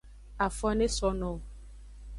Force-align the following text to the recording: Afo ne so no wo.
Afo 0.45 0.69
ne 0.77 0.87
so 0.95 1.07
no 1.19 1.29
wo. 1.35 1.39